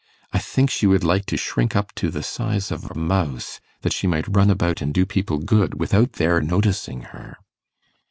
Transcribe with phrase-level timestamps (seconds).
[0.33, 3.93] I think she would like to shrink up to the size of a mouse, that
[3.93, 7.37] she might run about and do people good without their noticing her.